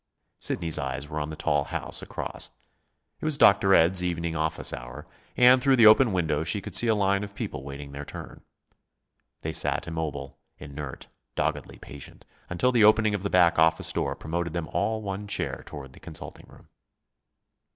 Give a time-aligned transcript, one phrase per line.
[0.39, 2.49] Sidney's eyes were on the tall house across.
[3.19, 3.75] It was Dr.
[3.75, 5.05] Ed's evening office hour,
[5.37, 8.41] and through the open window she could see a line of people waiting their turn.
[9.41, 14.53] They sat immobile, inert, doggedly patient, until the opening of the back office door promoted
[14.53, 16.69] them all one chair toward the consulting room.